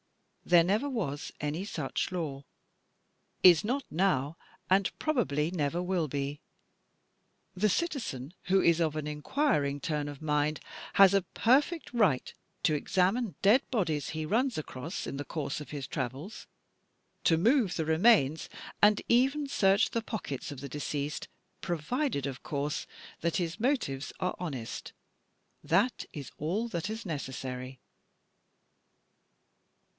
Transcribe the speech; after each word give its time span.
There 0.43 0.63
never 0.63 0.89
was 0.89 1.31
any 1.39 1.63
such 1.63 2.11
law, 2.11 2.43
is 3.43 3.63
not 3.63 3.83
now, 3.91 4.35
and 4.67 4.91
probably 4.97 5.51
never 5.51 5.81
will 5.83 6.07
be. 6.07 6.41
The 7.55 7.69
citizen 7.69 8.33
who 8.45 8.59
is 8.59 8.81
of 8.81 8.95
an 8.95 9.05
inquiring 9.05 9.79
turn 9.79 10.09
of 10.09 10.19
mind 10.19 10.59
has 10.93 11.13
a 11.13 11.21
perfect 11.21 11.93
right 11.93 12.33
to 12.63 12.73
examine 12.73 13.35
dead 13.43 13.61
bodies 13.69 14.09
he 14.09 14.25
runs 14.25 14.57
across 14.57 15.05
in 15.05 15.17
the 15.17 15.23
course 15.23 15.61
of 15.61 15.69
his 15.69 15.85
travels, 15.85 16.47
to 17.25 17.37
move 17.37 17.75
the 17.75 17.85
remains 17.85 18.49
and 18.81 19.03
even 19.07 19.47
search 19.47 19.91
the 19.91 20.01
pockets 20.01 20.51
of 20.51 20.59
the 20.61 20.67
deceased, 20.67 21.27
provided, 21.61 22.25
of 22.25 22.41
course, 22.41 22.87
that 23.21 23.37
his 23.37 23.59
motives 23.59 24.11
are 24.19 24.35
honest. 24.39 24.93
That 25.63 26.05
is 26.11 26.31
all 26.39 26.67
that 26.69 26.89
is 26.89 27.05
necessary. 27.05 27.79